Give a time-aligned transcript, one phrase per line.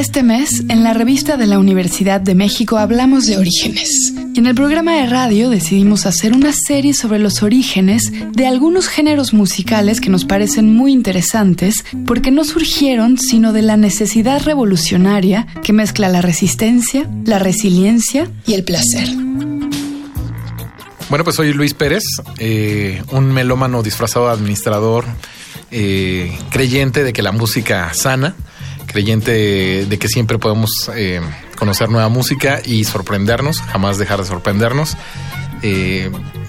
[0.00, 4.14] Este mes, en la revista de la Universidad de México hablamos de orígenes.
[4.34, 8.88] Y en el programa de radio decidimos hacer una serie sobre los orígenes de algunos
[8.88, 15.46] géneros musicales que nos parecen muy interesantes porque no surgieron sino de la necesidad revolucionaria
[15.62, 19.06] que mezcla la resistencia, la resiliencia y el placer.
[21.10, 22.04] Bueno, pues soy Luis Pérez,
[22.38, 25.04] eh, un melómano disfrazado administrador,
[25.70, 28.34] eh, creyente de que la música sana,
[28.90, 31.20] creyente de que siempre podemos eh,
[31.56, 34.96] conocer nueva música y sorprendernos, jamás dejar de sorprendernos.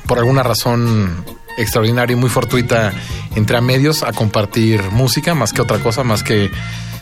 [0.08, 1.24] por alguna razón
[1.58, 2.94] extraordinaria y muy fortuita
[3.36, 6.50] entré a medios a compartir música, más que otra cosa, más que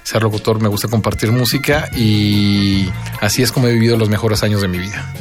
[0.04, 2.90] ser locutor, me gusta compartir música y
[3.22, 5.14] así es como he vivido los mejores años de mi vida.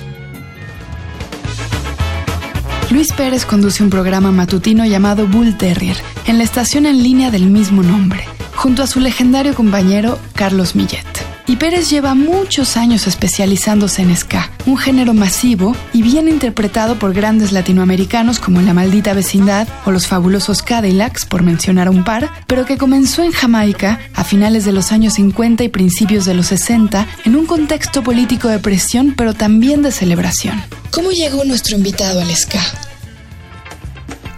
[2.91, 7.47] Luis Pérez conduce un programa matutino llamado Bull Terrier en la estación en línea del
[7.47, 8.25] mismo nombre,
[8.59, 11.07] junto a su legendario compañero Carlos Millet.
[11.47, 17.15] Y Pérez lleva muchos años especializándose en ska, un género masivo y bien interpretado por
[17.15, 22.67] grandes latinoamericanos como La Maldita Vecindad o los fabulosos Cadillacs, por mencionar un par, pero
[22.67, 27.07] que comenzó en Jamaica a finales de los años 50 y principios de los 60
[27.25, 30.61] en un contexto político de presión pero también de celebración.
[30.91, 32.61] ¿Cómo llegó nuestro invitado al ska?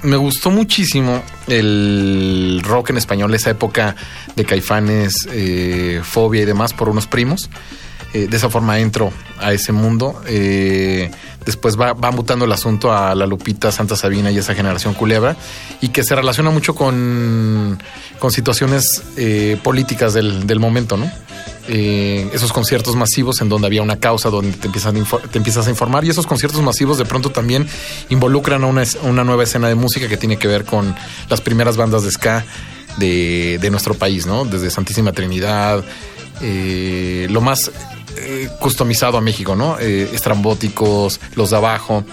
[0.03, 3.97] Me gustó muchísimo el rock en español, esa época
[4.35, 7.51] de caifanes, eh, fobia y demás por unos primos.
[8.13, 10.21] Eh, de esa forma entro a ese mundo.
[10.27, 11.11] Eh,
[11.45, 15.37] después va, mutando el asunto a la Lupita, Santa Sabina y esa generación culebra,
[15.81, 17.81] y que se relaciona mucho con,
[18.31, 19.03] situaciones
[19.63, 21.11] políticas del, del momento, ¿no?
[21.69, 26.05] Eh, esos conciertos masivos en donde había una causa, donde te, te empiezas a informar
[26.05, 27.69] y esos conciertos masivos de pronto también
[28.09, 30.95] involucran a una, una nueva escena de música que tiene que ver con
[31.29, 32.45] las primeras bandas de ska
[32.99, 34.45] de, nuestro país, ¿no?
[34.45, 35.85] Desde Santísima Trinidad,
[36.41, 37.71] eh, lo más
[38.17, 39.79] eh, customizado a México, ¿no?
[39.79, 42.05] estrambóticos, los de abajo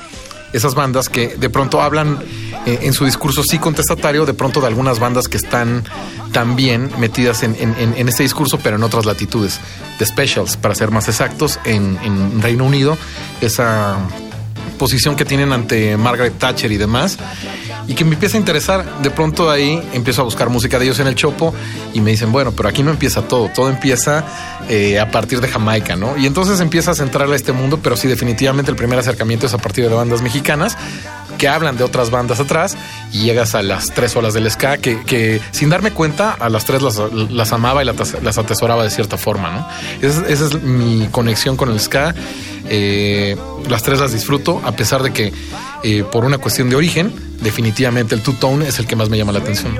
[0.53, 2.19] esas bandas que de pronto hablan
[2.65, 5.83] eh, en su discurso sí contestatario, de pronto de algunas bandas que están
[6.31, 9.59] también metidas en, en, ese discurso, pero en otras latitudes.
[9.99, 12.97] The Specials, para ser más exactos, en Reino Unido,
[13.41, 13.97] esa
[14.77, 17.17] posición que tienen ante Margaret Thatcher y demás,
[17.87, 19.01] y que me empieza a interesar.
[19.01, 21.53] De pronto ahí empiezo a buscar música de ellos en el Chopo
[21.93, 24.25] y me dicen, bueno, pero aquí no empieza todo, todo empieza
[24.69, 26.17] eh, a partir de Jamaica, ¿no?
[26.17, 29.53] Y entonces empiezas a entrar a este mundo, pero sí, definitivamente el primer acercamiento es
[29.53, 30.77] a partir de bandas mexicanas
[31.37, 32.77] que hablan de otras bandas atrás
[33.13, 36.81] y llegas a las tres olas del ska que, sin darme cuenta a las tres
[36.81, 39.67] las, amaba y las, atesoraba de cierta forma, ¿no?
[40.01, 42.13] Esa, es mi conexión con el ska.
[42.69, 43.37] Eh,
[43.69, 45.31] las tres las disfruto a pesar de que
[45.83, 49.31] eh, por una cuestión de origen definitivamente el two-tone es el que más me llama
[49.31, 49.77] la atención.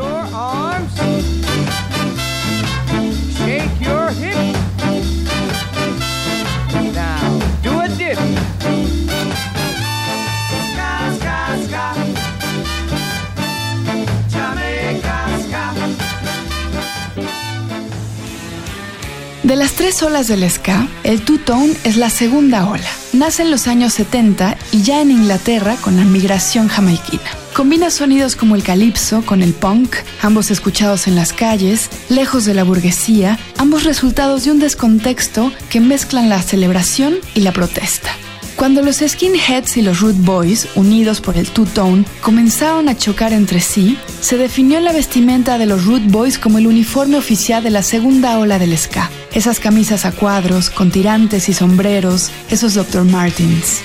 [19.57, 22.91] De las tres olas del ska, el two-tone es la segunda ola.
[23.11, 27.23] Nace en los años 70 y ya en Inglaterra con la migración jamaiquina.
[27.53, 32.53] Combina sonidos como el calipso con el punk, ambos escuchados en las calles, lejos de
[32.53, 38.11] la burguesía, ambos resultados de un descontexto que mezclan la celebración y la protesta.
[38.57, 43.59] Cuando los skinheads y los root boys, unidos por el two-tone, comenzaron a chocar entre
[43.59, 47.81] sí, se definió la vestimenta de los root boys como el uniforme oficial de la
[47.81, 49.09] segunda ola del ska.
[49.37, 53.03] Esas camisas a cuadros, con tirantes y sombreros, esos Dr.
[53.03, 53.81] Martins.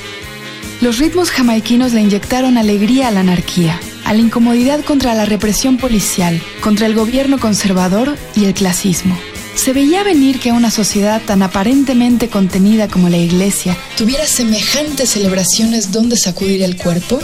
[0.80, 5.76] Los ritmos jamaiquinos le inyectaron alegría a la anarquía, a la incomodidad contra la represión
[5.76, 9.14] policial, contra el gobierno conservador y el clasismo.
[9.54, 15.92] ¿Se veía venir que una sociedad tan aparentemente contenida como la Iglesia tuviera semejantes celebraciones
[15.92, 17.20] donde sacudir el cuerpo?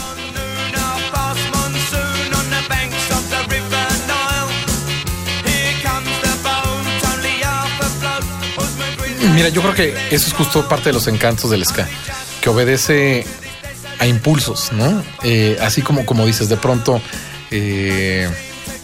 [9.34, 11.88] Mira, yo creo que eso es justo parte de los encantos del ska,
[12.40, 13.26] que obedece
[13.98, 15.02] a impulsos, ¿no?
[15.22, 17.00] Eh, así como, como dices, de pronto,
[17.50, 18.28] eh,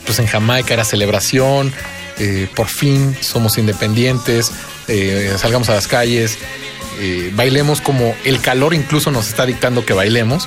[0.06, 1.72] pues en Jamaica era celebración,
[2.18, 4.52] eh, por fin somos independientes,
[5.38, 6.36] salgamos a las calles,
[7.32, 10.46] bailemos como el calor incluso nos está dictando que bailemos,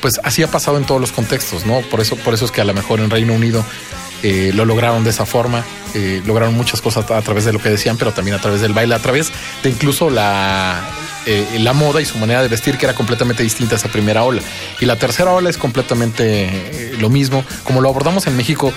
[0.00, 1.80] pues así ha pasado en todos los contextos, ¿no?
[1.82, 3.64] Por eso, por eso es que a lo mejor en Reino Unido
[4.22, 5.64] lo lograron de esa forma,
[6.26, 8.94] lograron muchas cosas a través de lo que decían, pero también a través del baile,
[8.94, 9.32] a través
[9.62, 10.80] de incluso la,
[11.58, 14.42] la moda y su manera de vestir que era completamente distinta a esa primera ola.
[14.80, 17.44] Y la tercera ola es completamente lo mismo.
[17.64, 18.72] Como lo abordamos en México,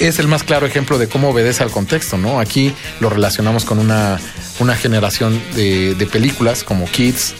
[0.00, 2.40] es el más claro ejemplo de cómo obedece al contexto, ¿no?
[2.40, 4.18] Aquí lo relacionamos con una,
[4.58, 7.34] una generación de, películas como Kids,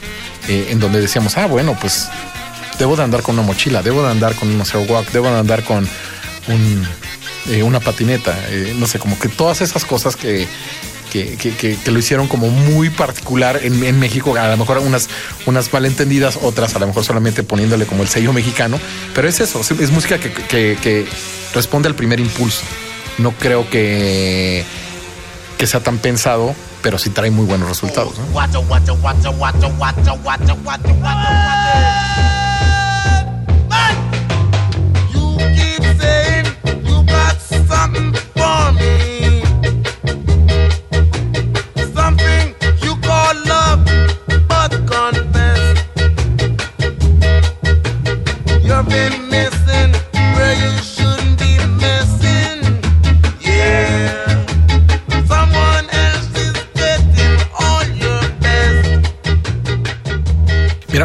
[0.49, 2.09] eh, en donde decíamos, ah, bueno, pues
[2.79, 5.65] debo de andar con una mochila, debo de andar con un walk, debo de andar
[5.65, 5.89] con
[6.49, 6.89] un,
[7.49, 10.47] eh, una patineta, eh, no sé, como que todas esas cosas que,
[11.11, 15.09] que, que, que, lo hicieron como muy particular en, en, México, a lo mejor unas,
[15.47, 18.79] unas malentendidas, otras a lo mejor solamente poniéndole como el sello mexicano,
[19.15, 21.07] pero es eso, es música que, que
[21.55, 22.63] responde al primer impulso.
[23.19, 24.65] No creo que,
[25.57, 28.19] que sea tan pensado, pero sí trae muy buenos resultados.
[28.19, 28.27] ¿no?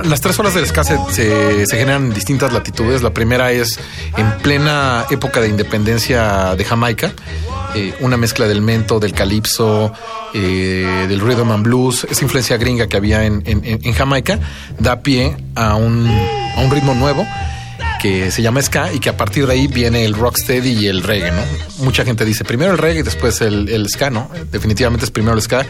[0.06, 3.02] Las tres olas del ska se, se, se, generan en distintas latitudes.
[3.02, 3.80] La primera es
[4.18, 7.12] en plena época de independencia de Jamaica.
[7.76, 9.94] Eh, una mezcla del mento, del calipso,
[10.34, 14.40] eh, del rhythm and blues, esa influencia gringa que había en, en, en Jamaica,
[14.78, 16.06] da pie a un,
[16.58, 17.26] a un ritmo nuevo
[18.02, 21.04] que se llama ska y que a partir de ahí viene el rocksteady y el
[21.04, 21.44] reggae, ¿no?
[21.84, 24.32] Mucha gente dice primero el reggae y después el, ska, ¿no?
[24.52, 25.68] Definitivamente es primero el ska,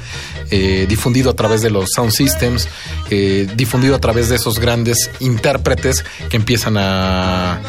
[0.50, 2.70] eh, difundido a través de los sound systems,
[3.10, 7.60] eh, difundido a través de esos grandes intérpretes que empiezan a,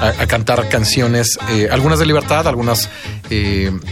[0.00, 2.88] a, cantar canciones, eh, algunas de libertad, algunas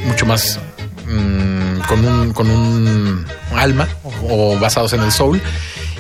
[0.07, 0.59] mucho más
[1.07, 5.43] mmm, con, un, con un alma o, o basados en el soul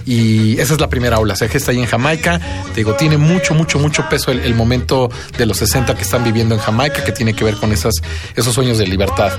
[0.06, 3.54] y esa es la primera ola, se gesta ahí en Jamaica, te digo, tiene mucho,
[3.54, 7.12] mucho, mucho peso el, el, momento de los 60 que están viviendo en Jamaica, que
[7.12, 7.94] tiene que ver con esas,
[8.34, 9.32] esos sueños de libertad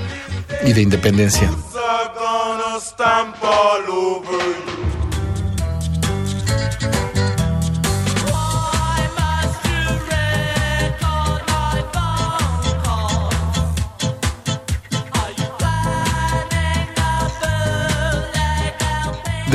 [0.65, 1.49] y de independencia.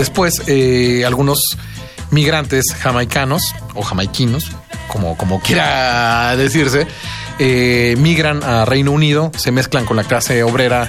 [0.01, 1.39] Después, eh, algunos
[2.11, 3.43] migrantes jamaicanos
[3.75, 4.51] o jamaiquinos,
[4.89, 6.87] como, como quiera decirse,
[7.39, 10.89] eh, migran a Reino Unido, se mezclan con la clase obrera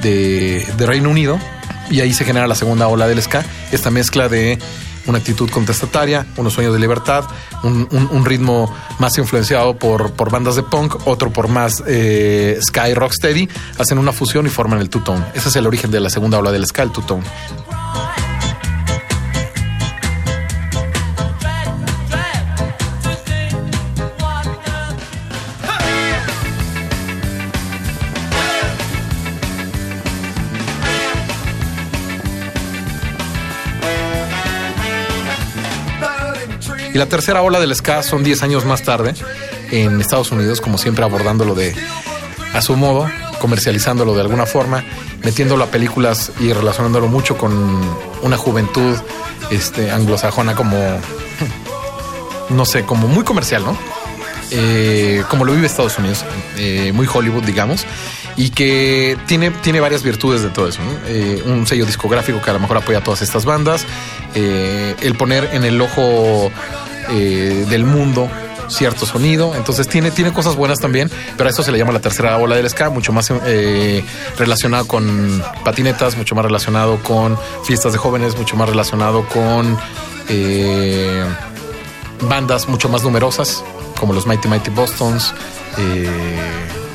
[0.00, 1.40] de, Reino Unido
[1.90, 4.60] y ahí se genera la segunda ola del ska, esta mezcla de
[5.06, 7.24] una actitud contestataria, unos sueños de libertad,
[7.64, 12.94] un, ritmo más influenciado por, por, bandas de punk, otro por más eh, ska y
[12.94, 15.24] rocksteady, hacen una fusión y forman el two-tone.
[15.34, 17.24] Ese es el origen de la segunda ola del ska, el two-tone.
[36.94, 39.14] Y la tercera ola del ska son 10 años más tarde
[39.70, 41.74] en Estados Unidos, como siempre abordándolo de
[42.52, 43.08] a su modo,
[43.40, 44.84] comercializándolo de alguna forma,
[45.24, 47.80] metiéndolo a películas y relacionándolo mucho con
[48.22, 48.96] una juventud
[49.50, 50.76] este, anglosajona como,
[52.50, 53.76] no sé, como muy comercial, ¿no?
[54.50, 56.26] Eh, como lo vive Estados Unidos,
[56.58, 57.86] eh, muy Hollywood, digamos,
[58.36, 60.80] y que tiene, tiene varias virtudes de todo eso.
[61.06, 63.86] Eh, un sello discográfico que a lo mejor apoya a todas estas bandas,
[64.34, 66.50] el poner en el ojo
[67.12, 68.28] eh, del mundo
[68.68, 72.00] cierto sonido, entonces tiene, tiene cosas buenas también, pero a eso se le llama la
[72.00, 74.02] tercera ola del ska, mucho más eh,
[74.38, 79.76] relacionado con patinetas, mucho más relacionado con fiestas de jóvenes, mucho más relacionado con
[80.30, 81.22] eh,
[82.22, 83.62] bandas mucho más numerosas,
[83.98, 85.34] como los Mighty Mighty Bostons,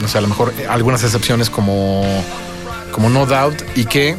[0.02, 2.04] no sé, a lo mejor algunas excepciones como,
[2.92, 4.18] como No Doubt y que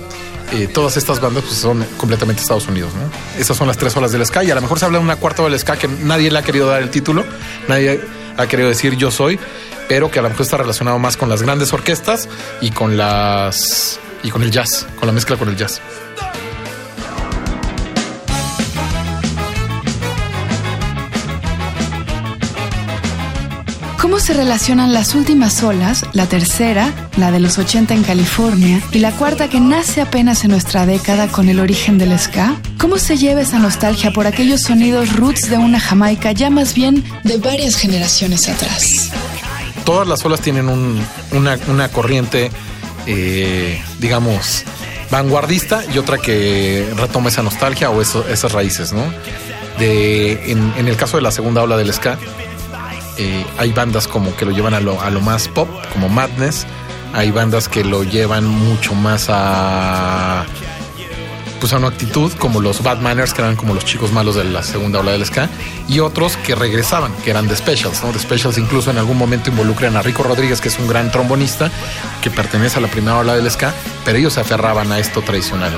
[0.53, 2.93] eh, todas estas bandas pues, son completamente Estados Unidos.
[2.95, 3.41] ¿no?
[3.41, 5.17] Esas son las tres olas del ska y a lo mejor se habla de una
[5.17, 7.25] cuarta ola del ska que nadie le ha querido dar el título,
[7.69, 8.01] nadie
[8.37, 9.39] ha querido decir yo soy,
[9.89, 12.29] pero que a lo mejor está relacionado más con las grandes orquestas
[12.61, 15.81] y con las y con el jazz, con la mezcla con el jazz.
[24.09, 29.01] ¿Cómo se relacionan las últimas olas, la tercera, la de los 80 en California, y
[29.01, 32.57] la cuarta que nace apenas en nuestra década con el origen del ska?
[32.79, 37.05] ¿Cómo se lleva esa nostalgia por aquellos sonidos roots de una Jamaica ya más bien
[37.23, 39.11] de varias generaciones atrás?
[39.85, 40.99] Todas las olas tienen un,
[41.33, 42.51] una, corriente,
[43.07, 44.65] eh, digamos,
[45.11, 49.05] vanguardista y otra que retoma esa nostalgia o esas raíces, ¿no?
[49.79, 52.19] En, en el caso de la segunda ola del ska,
[53.19, 56.67] Eh, hay bandas como que lo llevan a lo, más pop, como Madness.
[57.13, 60.45] Hay bandas que lo llevan mucho más a
[61.61, 64.45] pues a una actitud como los Bad Manners, que eran como los chicos malos de
[64.45, 65.49] la segunda ola del ska,
[65.89, 68.13] y otros que regresaban, que eran The Specials, ¿no?
[68.13, 71.71] The Specials incluso en algún momento involucran a Rico Rodríguez, que es un gran trombonista,
[72.23, 75.73] que pertenece a la primera ola del ska, pero ellos se aferraban a esto tradicional.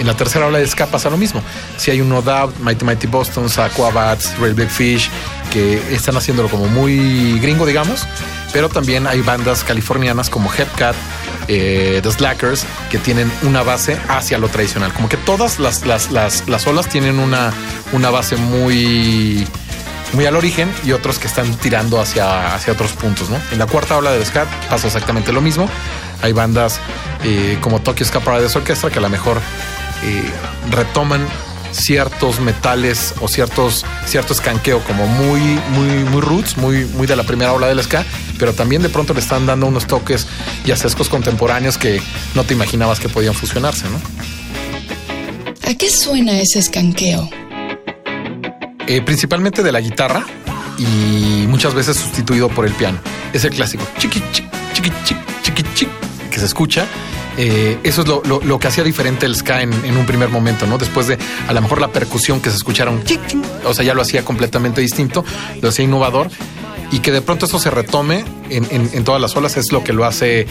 [0.00, 1.42] En la tercera ola del ska pasa lo mismo.
[1.76, 5.10] Si hay un No Doubt, Mighty Mighty Boston, Aquabats, Real Big Fish,
[5.52, 8.06] que están haciéndolo como muy gringo, digamos,
[8.50, 10.96] pero también hay bandas californianas como Hepcat,
[11.48, 14.90] eh, The Slackers, que tienen una base hacia lo tradicional.
[14.94, 17.52] Como que todas las, las, las, las olas tienen una,
[17.92, 19.46] una base muy
[20.12, 23.38] muy al origen y otros que están tirando hacia, hacia otros puntos, ¿no?
[23.52, 25.68] En la cuarta ola del ska pasa exactamente lo mismo.
[26.22, 26.80] Hay bandas
[27.22, 29.40] eh, como Tokyo Ska Paradise Orchestra que a lo mejor
[30.02, 30.30] eh,
[30.70, 31.26] retoman
[31.72, 37.22] ciertos metales o ciertos cierto escanqueo como muy muy muy roots, muy muy de la
[37.22, 38.04] primera ola del ska,
[38.38, 40.26] pero también de pronto le están dando unos toques
[40.64, 42.02] y asescos contemporáneos que
[42.34, 44.00] no te imaginabas que podían fusionarse, ¿no?
[45.68, 47.28] ¿A qué suena ese escanqueo?
[48.86, 50.26] Eh, principalmente de la guitarra
[50.78, 52.98] y muchas veces sustituido por el piano.
[53.32, 54.90] Es el clásico chiqui chiqui chiqui
[55.42, 55.92] chiqui chiqui
[56.30, 56.86] que se escucha
[57.42, 60.76] eh, eso es lo, que hacía diferente el ska en, un primer momento, ¿no?
[60.76, 61.16] Después de
[61.48, 63.02] a lo mejor la percusión que se escucharon,
[63.64, 65.24] o sea, ya lo hacía completamente distinto,
[65.62, 66.28] lo hacía innovador
[66.92, 70.04] y que de pronto eso se retome en, todas las olas es lo que lo
[70.04, 70.46] hace,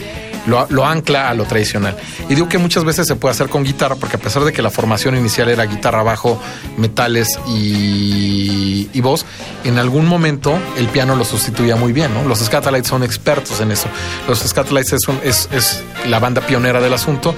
[0.45, 1.95] lo, ancla a lo tradicional.
[2.29, 4.61] Y digo que muchas veces se puede hacer con guitarra, porque a pesar de que
[4.61, 6.41] la formación inicial era guitarra, bajo,
[6.77, 9.25] metales y, voz,
[9.63, 12.27] en algún momento el piano lo sustituía muy bien, ¿no?
[12.27, 13.87] Los Scatolites son expertos en eso.
[14.27, 17.33] Los Scatolites es, es, la banda pionera del asunto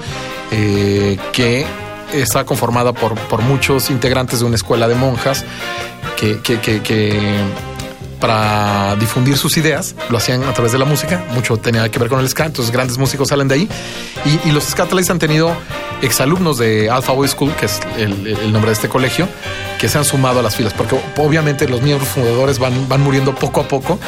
[0.50, 1.64] eh, que
[2.12, 5.44] está conformada por, por muchos integrantes de una escuela de monjas
[6.16, 7.40] que, que, que
[8.22, 12.08] para difundir sus ideas, lo hacían a través de la música, mucho tenía que ver
[12.08, 13.68] con el ska, entonces grandes músicos salen de ahí.
[14.44, 15.52] Y, los Scatolites han tenido
[16.02, 19.28] exalumnos de Alpha Boy School, que es el, nombre de este colegio,
[19.78, 23.34] que se han sumado a las filas, porque obviamente los miembros fundadores van, van muriendo
[23.34, 23.98] poco a poco,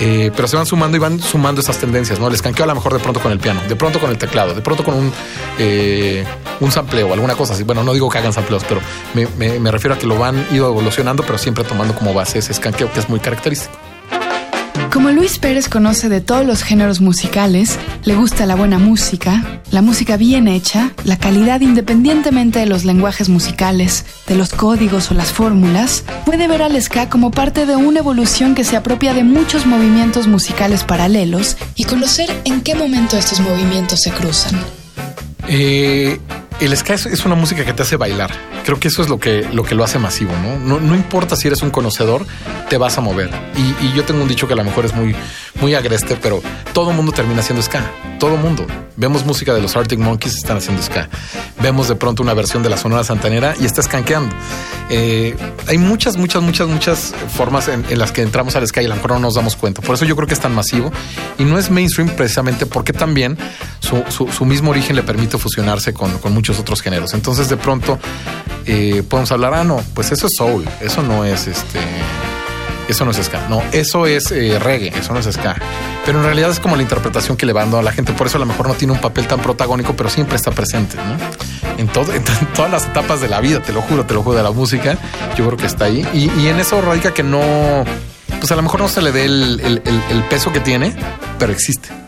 [0.00, 2.28] eh, pero se van sumando y van sumando esas tendencias, ¿no?
[2.28, 4.54] Les canqueo a lo mejor de pronto con el piano, de pronto con el teclado,
[4.54, 5.12] de pronto con un,
[5.58, 6.24] eh,
[6.60, 7.62] un sampleo, alguna cosa así.
[7.62, 8.80] Bueno, no digo que hagan sampleos, pero
[9.14, 12.52] me, me refiero a que lo van ido evolucionando, pero siempre tomando como base ese
[12.52, 13.76] escanqueo que es muy característico.
[14.92, 19.82] Como Luis Pérez conoce de todos los géneros musicales, le gusta la buena música, la
[19.82, 25.32] música bien hecha, la calidad independientemente de los lenguajes musicales, de los códigos o las
[25.32, 29.66] fórmulas, puede ver al ska como parte de una evolución que se apropia de muchos
[29.66, 34.58] movimientos musicales paralelos y conocer en qué momento estos movimientos se cruzan.
[35.48, 36.18] Eh,
[36.60, 38.30] el ska es, una música que te hace bailar.
[38.64, 40.78] Creo que eso es lo que, lo que lo hace masivo, ¿no?
[40.80, 40.94] ¿no?
[40.94, 42.26] importa si eres un conocedor,
[42.68, 43.30] te vas a mover.
[43.56, 45.14] Y, yo tengo un dicho que a lo mejor es muy,
[45.60, 47.90] muy agreste, pero todo mundo termina haciendo ska.
[48.18, 48.66] Todo mundo.
[48.96, 51.08] Vemos música de los Arctic Monkeys, están haciendo ska.
[51.60, 54.34] Vemos de pronto una versión de la Sonora Santanera y está escanqueando.
[54.88, 55.36] Eh,
[55.66, 58.94] hay muchas, muchas, muchas, muchas formas en, las que entramos al ska y a lo
[58.96, 59.82] mejor no nos damos cuenta.
[59.82, 60.90] Por eso yo creo que es tan masivo
[61.38, 63.36] y no es mainstream precisamente porque también
[63.80, 67.14] su, mismo origen le permite fusionarse con, con muchos otros géneros.
[67.14, 67.98] Entonces de pronto
[68.66, 71.80] eh, podemos hablar, ah, no, pues eso es soul, eso no es este,
[72.88, 75.56] eso no es ska, no, eso es eh, reggae, eso no es ska.
[76.04, 78.28] Pero en realidad es como la interpretación que le va dando a la gente, por
[78.28, 81.16] eso a lo mejor no tiene un papel tan protagónico, pero siempre está presente, ¿no?
[81.78, 82.22] En, todo, en
[82.54, 84.98] todas las etapas de la vida, te lo juro, te lo juro, de la música,
[85.36, 86.06] yo creo que está ahí.
[86.12, 87.40] Y, y en eso radica que no,
[88.38, 90.94] pues a lo mejor no se le dé el, el peso que tiene,
[91.38, 92.05] pero existe.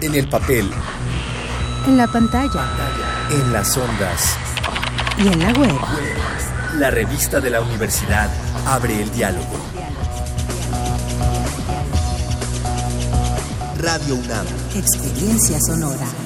[0.00, 0.70] En el papel.
[1.88, 2.62] En la pantalla.
[3.32, 4.36] En las ondas.
[5.18, 6.23] Y en la web.
[6.78, 8.28] La revista de la universidad
[8.66, 9.56] abre el diálogo.
[13.78, 14.46] Radio UNAM.
[14.74, 16.23] Experiencia sonora.